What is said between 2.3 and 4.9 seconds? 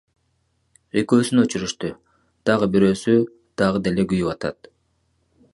дагы бирөөсү дагы деле күйүп жатат.